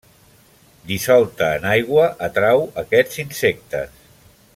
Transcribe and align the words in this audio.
Dissolta 0.91 1.49
en 1.57 1.67
aigua 1.73 2.07
atrau 2.29 2.65
aquests 2.85 3.21
insectes. 3.25 4.05